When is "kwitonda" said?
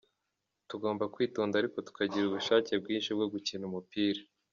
1.13-1.53